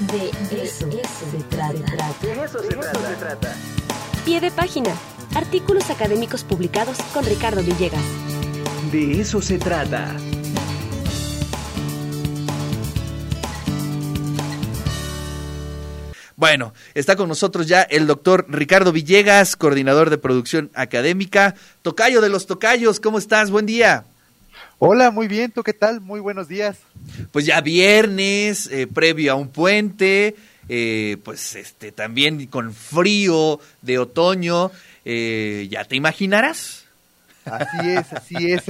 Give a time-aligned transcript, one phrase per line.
[0.00, 0.30] De
[0.62, 1.72] eso, se trata.
[2.22, 3.54] De eso se trata.
[4.24, 4.94] Pie de página.
[5.34, 8.04] Artículos académicos publicados con Ricardo Villegas.
[8.92, 10.14] De eso se trata.
[16.36, 21.56] Bueno, está con nosotros ya el doctor Ricardo Villegas, coordinador de producción académica.
[21.82, 23.50] Tocayo de los Tocayos, ¿cómo estás?
[23.50, 24.04] Buen día.
[24.80, 26.00] Hola, muy bien, ¿tú qué tal?
[26.00, 26.78] Muy buenos días.
[27.32, 30.36] Pues ya viernes, eh, previo a un puente,
[30.68, 34.70] eh, pues este también con frío de otoño,
[35.04, 36.84] eh, ya te imaginarás.
[37.44, 38.62] Así es, así es.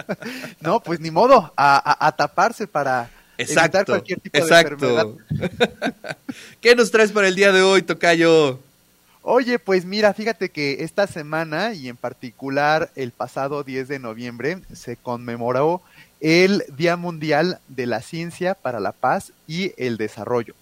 [0.60, 5.18] no, pues ni modo, a, a taparse para, Exacto, cualquier tipo exacto.
[6.60, 8.60] ¿Qué nos traes para el día de hoy, Tocayo?
[9.26, 14.58] Oye, pues mira, fíjate que esta semana y en particular el pasado 10 de noviembre
[14.74, 15.80] se conmemoró
[16.20, 20.54] el Día Mundial de la Ciencia para la Paz y el Desarrollo.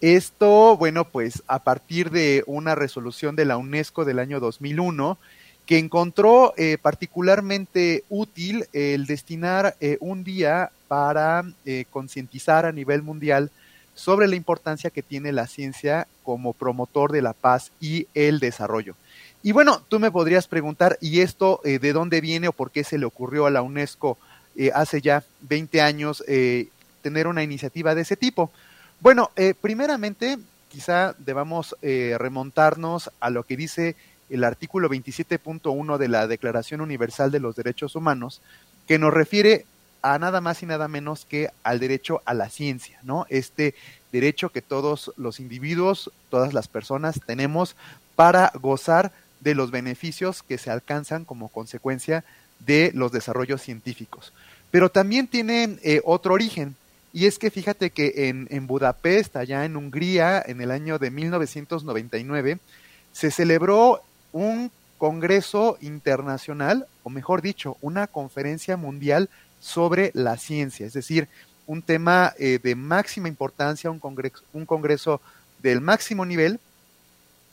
[0.00, 5.18] Esto, bueno, pues a partir de una resolución de la UNESCO del año 2001
[5.66, 13.02] que encontró eh, particularmente útil el destinar eh, un día para eh, concientizar a nivel
[13.02, 13.50] mundial
[13.98, 18.94] sobre la importancia que tiene la ciencia como promotor de la paz y el desarrollo.
[19.42, 22.96] Y bueno, tú me podrías preguntar, ¿y esto de dónde viene o por qué se
[22.96, 24.16] le ocurrió a la UNESCO
[24.72, 26.24] hace ya 20 años
[27.02, 28.52] tener una iniciativa de ese tipo?
[29.00, 33.96] Bueno, primeramente, quizá debamos remontarnos a lo que dice
[34.30, 38.42] el artículo 27.1 de la Declaración Universal de los Derechos Humanos,
[38.86, 39.66] que nos refiere
[40.02, 43.26] a nada más y nada menos que al derecho a la ciencia, ¿no?
[43.28, 43.74] Este
[44.12, 47.76] derecho que todos los individuos, todas las personas tenemos
[48.16, 52.24] para gozar de los beneficios que se alcanzan como consecuencia
[52.60, 54.32] de los desarrollos científicos.
[54.70, 56.76] Pero también tiene eh, otro origen,
[57.12, 61.10] y es que fíjate que en, en Budapest, allá en Hungría, en el año de
[61.10, 62.58] 1999,
[63.12, 64.02] se celebró
[64.32, 69.30] un congreso internacional, o mejor dicho, una conferencia mundial
[69.60, 71.28] sobre la ciencia, es decir,
[71.66, 75.20] un tema eh, de máxima importancia, un congreso, un congreso
[75.62, 76.60] del máximo nivel.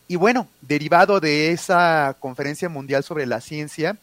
[0.08, 3.98] Y bueno, derivado de esa conferencia mundial sobre la ciencia,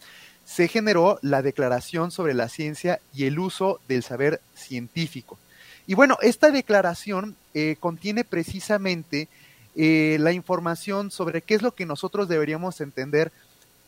[0.44, 5.38] se generó la Declaración sobre la Ciencia y el Uso del Saber Científico.
[5.86, 9.28] Y bueno, esta declaración eh, contiene precisamente
[9.74, 13.32] eh, la información sobre qué es lo que nosotros deberíamos entender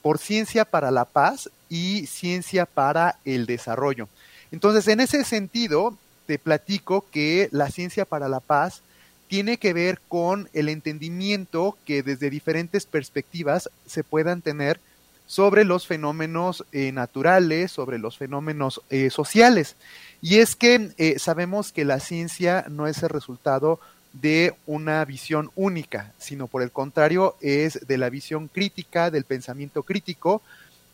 [0.05, 4.07] por ciencia para la paz y ciencia para el desarrollo.
[4.53, 8.83] Entonces, en ese sentido, te platico que la ciencia para la paz
[9.29, 14.79] tiene que ver con el entendimiento que desde diferentes perspectivas se puedan tener
[15.27, 19.75] sobre los fenómenos eh, naturales, sobre los fenómenos eh, sociales.
[20.21, 23.81] Y es que sabemos que la ciencia no es el resultado
[24.15, 29.83] de una visión única, sino por el contrario es de la visión crítica, del pensamiento
[29.83, 30.41] crítico,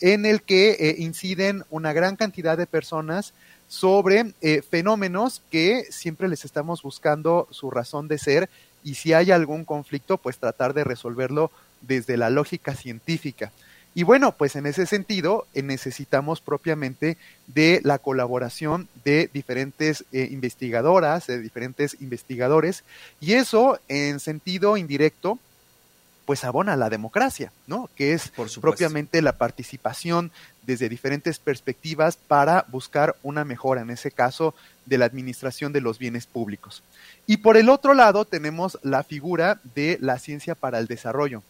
[0.00, 3.34] en el que eh, inciden una gran cantidad de personas
[3.69, 8.50] sobre eh, fenómenos que siempre les estamos buscando su razón de ser
[8.82, 11.50] y si hay algún conflicto, pues tratar de resolverlo
[11.82, 13.53] desde la lógica científica.
[13.94, 17.16] Y bueno, pues en ese sentido eh, necesitamos propiamente
[17.48, 22.84] de la colaboración de diferentes eh, investigadoras, de diferentes investigadores,
[23.20, 25.38] y eso en sentido indirecto
[26.30, 27.90] pues abona la democracia, ¿no?
[27.96, 28.30] Que es
[28.60, 30.30] propiamente la participación
[30.62, 34.54] desde diferentes perspectivas para buscar una mejora, en ese caso,
[34.86, 36.84] de la administración de los bienes públicos.
[37.26, 41.42] Y por el otro lado tenemos la figura de la ciencia para el desarrollo,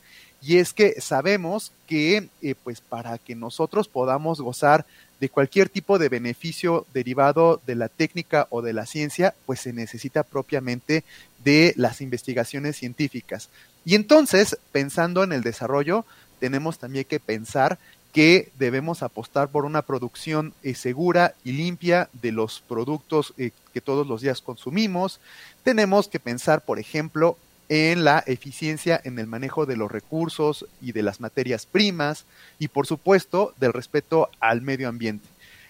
[0.42, 4.86] y es que sabemos que eh, pues para que nosotros podamos gozar
[5.20, 9.72] de cualquier tipo de beneficio derivado de la técnica o de la ciencia, pues se
[9.72, 11.04] necesita propiamente
[11.44, 13.50] de las investigaciones científicas.
[13.84, 16.06] Y entonces, pensando en el desarrollo,
[16.38, 17.78] tenemos también que pensar
[18.12, 23.80] que debemos apostar por una producción eh, segura y limpia de los productos eh, que
[23.80, 25.20] todos los días consumimos.
[25.62, 27.36] Tenemos que pensar, por ejemplo,
[27.70, 32.26] en la eficiencia en el manejo de los recursos y de las materias primas
[32.58, 35.26] y por supuesto del respeto al medio ambiente.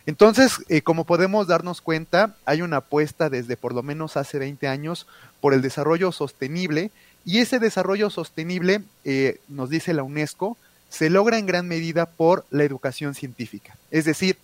[0.06, 4.66] Entonces, eh, como podemos darnos cuenta, hay una apuesta desde por lo menos hace 20
[4.66, 5.06] años
[5.42, 6.90] por el desarrollo sostenible
[7.26, 10.56] y ese desarrollo sostenible, eh, nos dice la UNESCO,
[10.88, 13.76] se logra en gran medida por la educación científica.
[13.90, 14.38] Es decir,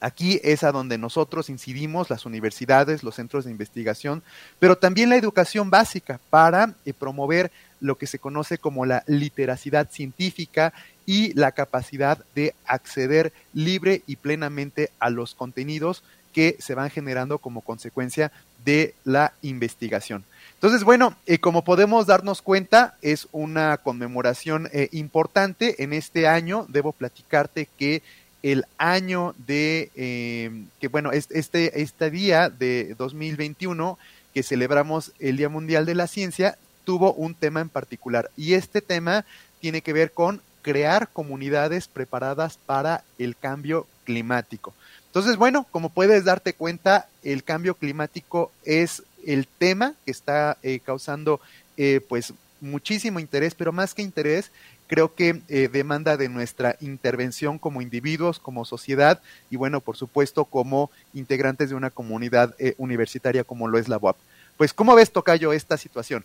[0.00, 4.22] Aquí es a donde nosotros incidimos, las universidades, los centros de investigación,
[4.58, 9.90] pero también la educación básica para eh, promover lo que se conoce como la literacidad
[9.90, 10.72] científica
[11.06, 17.38] y la capacidad de acceder libre y plenamente a los contenidos que se van generando
[17.38, 18.32] como consecuencia
[18.64, 20.24] de la investigación.
[20.54, 26.66] Entonces, bueno, eh, como podemos darnos cuenta, es una conmemoración eh, importante en este año.
[26.68, 28.02] Debo platicarte que
[28.42, 33.98] el año de, eh, que bueno, este, este día de 2021
[34.32, 38.30] que celebramos el Día Mundial de la Ciencia, tuvo un tema en particular.
[38.36, 39.24] Y este tema
[39.60, 44.74] tiene que ver con crear comunidades preparadas para el cambio climático.
[45.06, 50.80] Entonces, bueno, como puedes darte cuenta, el cambio climático es el tema que está eh,
[50.80, 51.40] causando
[51.76, 54.50] eh, pues muchísimo interés, pero más que interés,
[54.90, 60.44] creo que eh, demanda de nuestra intervención como individuos, como sociedad y bueno, por supuesto,
[60.44, 64.16] como integrantes de una comunidad universitaria como lo es la UAP.
[64.56, 66.24] Pues, ¿cómo ves, Tocayo, esta situación?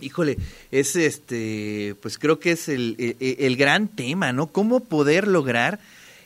[0.00, 0.38] Híjole,
[0.72, 4.48] es este, pues creo que es el, el, gran tema, ¿no?
[4.48, 5.78] ¿Cómo poder lograr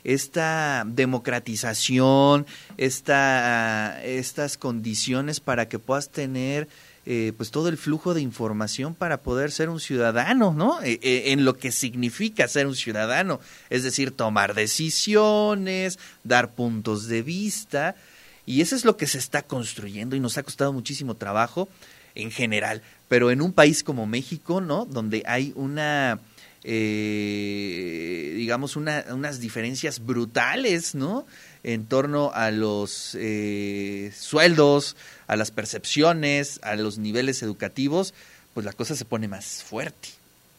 [0.05, 2.47] esta democratización,
[2.77, 6.69] esta, estas condiciones para que puedas tener
[7.07, 10.83] eh, pues todo el flujo de información para poder ser un ciudadano, ¿no?
[10.83, 17.07] Eh, eh, en lo que significa ser un ciudadano, es decir, tomar decisiones, dar puntos
[17.07, 17.95] de vista,
[18.47, 21.69] y eso es lo que se está construyendo y nos ha costado muchísimo trabajo
[22.15, 24.87] en general, pero en un país como México, ¿no?
[24.87, 26.21] Donde hay una
[26.65, 31.27] eh, digamos, unas diferencias brutales, ¿no?
[31.63, 34.97] En torno a los eh, sueldos,
[35.27, 38.15] a las percepciones, a los niveles educativos,
[38.55, 40.09] pues la cosa se pone más fuerte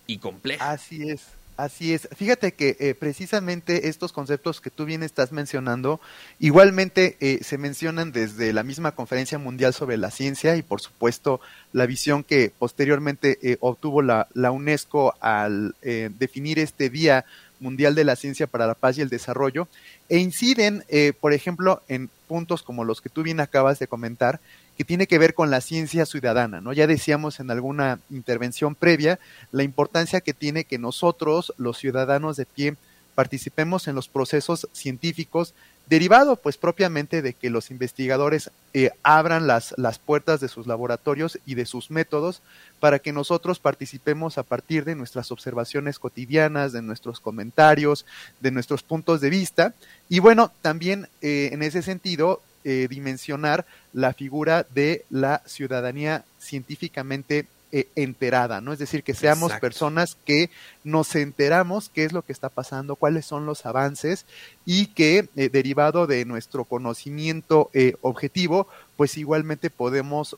[0.08, 0.72] y compleja.
[0.72, 1.22] Así es.
[1.58, 2.10] Así es.
[2.14, 6.02] Fíjate que eh, precisamente estos conceptos que tú bien estás mencionando,
[6.38, 11.40] igualmente eh, se mencionan desde la misma Conferencia Mundial sobre la Ciencia y por supuesto
[11.72, 17.24] la visión que posteriormente eh, obtuvo la, la, UNESCO al definir este Día
[17.62, 19.70] Mundial de la Ciencia para la Paz y el Desarrollo,
[20.10, 20.84] e inciden,
[21.20, 24.40] por ejemplo, en puntos como los que tú bien acabas de comentar,
[24.78, 26.74] que tiene que ver con la ciencia ciudadana, ¿no?
[26.74, 29.20] Ya decíamos en alguna intervención previa
[29.52, 32.76] la importancia que tiene que nosotros, los ciudadanos de pie,
[33.16, 35.54] participemos en los procesos científicos
[35.88, 41.40] derivado pues propiamente de que los investigadores eh, abran las, las puertas de sus laboratorios
[41.46, 42.42] y de sus métodos
[42.80, 48.06] para que nosotros participemos a partir de nuestras observaciones cotidianas, de nuestros comentarios,
[48.42, 49.74] de nuestros puntos de vista.
[50.10, 57.46] Y bueno, también eh, en ese sentido, eh, dimensionar la figura de la ciudadanía científicamente
[57.72, 58.74] eh, enterada, ¿no?
[58.74, 60.50] Es decir, que seamos personas que
[60.84, 64.26] nos enteramos qué es lo que está pasando, cuáles son los avances
[64.66, 67.70] y que eh, derivado de nuestro conocimiento
[68.02, 68.68] objetivo,
[68.98, 70.36] pues igualmente podemos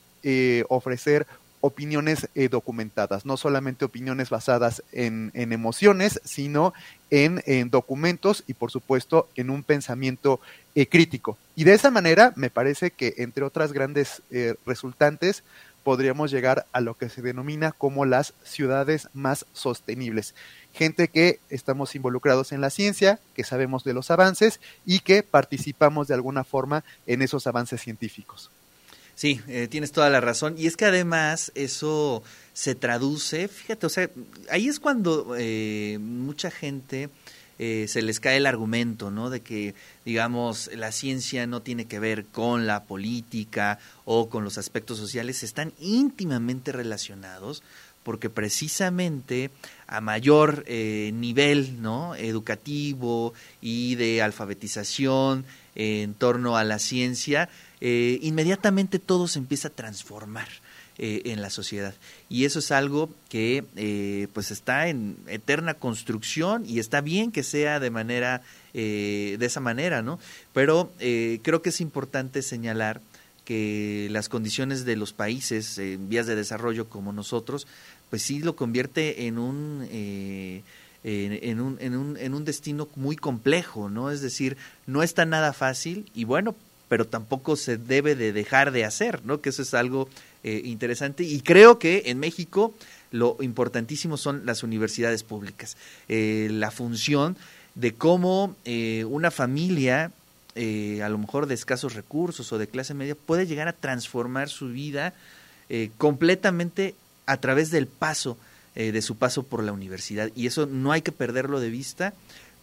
[0.68, 1.26] ofrecer
[1.62, 6.74] opiniones eh, documentadas, no solamente opiniones basadas en, emociones, sino
[7.10, 10.40] en, documentos y por supuesto en un pensamiento
[10.76, 11.38] eh, crítico.
[11.56, 15.44] Y de esa manera me parece que entre otras grandes eh, resultantes
[15.84, 20.36] podríamos llegar a lo que se denomina como las ciudades más sostenibles.
[20.74, 26.08] Gente que estamos involucrados en la ciencia, que sabemos de los avances y que participamos
[26.08, 28.52] de alguna forma en esos avances científicos.
[29.18, 30.54] Sí, eh, tienes toda la razón.
[30.60, 32.22] Y es que además eso
[32.54, 34.12] se traduce, fíjate, o sea,
[34.52, 37.10] ahí es cuando eh, mucha gente
[37.58, 39.32] eh, se les cae el argumento, ¿no?
[39.32, 39.74] De que,
[40.06, 45.42] digamos, la ciencia no tiene que ver con la política o con los aspectos sociales,
[45.42, 47.64] están íntimamente relacionados
[48.08, 49.52] porque precisamente
[49.86, 52.16] a mayor nivel ¿no?
[52.16, 55.44] educativo y de alfabetización
[55.76, 57.50] en torno a la ciencia,
[57.82, 60.48] eh, inmediatamente todo se empieza a transformar.
[61.00, 61.94] Eh, en la sociedad.
[62.28, 67.44] Y eso es algo que eh, pues está en eterna construcción y está bien que
[67.44, 68.42] sea de manera,
[68.74, 70.18] de esa manera, ¿no?
[70.54, 73.00] Pero creo que es importante señalar
[73.46, 77.68] que las condiciones de los países en vías de desarrollo como nosotros,
[78.10, 79.88] pues sí lo convierte en un...
[81.04, 84.12] En, un, en, un, en un destino muy complejo, ¿no?
[84.12, 86.54] Es decir, no está nada fácil y bueno,
[86.90, 89.42] pero tampoco se debe de dejar de hacer, ¿no?
[89.42, 90.10] Que eso es algo
[90.44, 92.74] eh, interesante y creo que en México
[93.12, 97.36] lo importantísimo son las universidades públicas, eh, la función
[97.76, 100.12] de cómo eh, una familia,
[100.56, 104.70] a lo mejor de escasos recursos o de clase media, puede llegar a transformar su
[104.70, 105.14] vida
[106.00, 106.96] completamente
[107.28, 108.38] a través del paso,
[108.74, 110.30] de su paso por la universidad.
[110.36, 112.14] Y eso no hay que perderlo de vista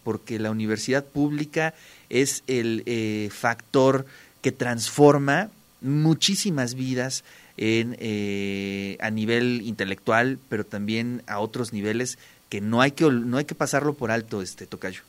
[0.04, 1.75] porque la universidad pública
[2.11, 4.06] es el eh, factor
[4.42, 7.25] que transforma muchísimas vidas
[7.56, 12.18] en, eh, a nivel intelectual, pero también a otros niveles
[12.49, 15.00] que no hay que, no hay que pasarlo por alto, este tocayo.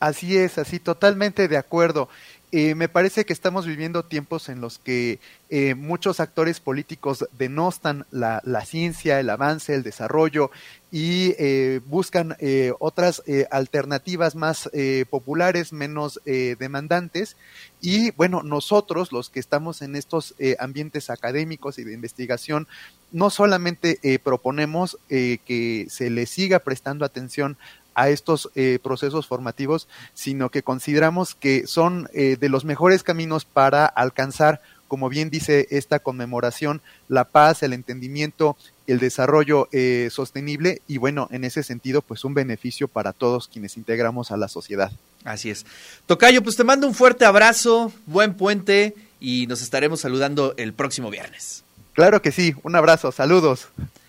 [0.00, 2.08] Así es, así, totalmente de acuerdo.
[2.58, 5.18] Eh, me parece que estamos viviendo tiempos en los que
[5.50, 10.50] eh, muchos actores políticos denostan la, ciencia, el avance, el desarrollo
[10.90, 12.34] y eh, buscan
[12.78, 14.70] otras alternativas más
[15.10, 17.36] populares, menos demandantes.
[17.82, 22.68] Y bueno, nosotros, los que estamos en estos ambientes académicos y de investigación,
[23.12, 27.58] no solamente proponemos que se le siga prestando atención
[27.96, 33.44] a estos eh, procesos formativos, sino que consideramos que son eh, de los mejores caminos
[33.46, 40.82] para alcanzar, como bien dice esta conmemoración, la paz, el entendimiento, el desarrollo eh, sostenible
[40.86, 44.92] y bueno, en ese sentido, pues un beneficio para todos quienes integramos a la sociedad.
[45.24, 45.64] Así es.
[46.04, 51.10] Tocayo, pues te mando un fuerte abrazo, buen puente y nos estaremos saludando el próximo
[51.10, 51.64] viernes.
[51.94, 53.68] Claro que sí, un abrazo, saludos.